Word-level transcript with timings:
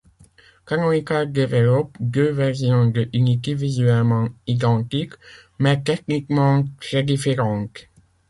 Canonical 0.65 1.31
développe 1.31 1.95
deux 1.99 2.31
versions 2.31 2.87
de 2.87 3.07
Unity 3.13 3.53
visuellement 3.53 4.29
identiques, 4.47 5.13
mais 5.59 5.79
techniquement 5.83 6.65
très 6.79 7.03
différentes. 7.03 7.85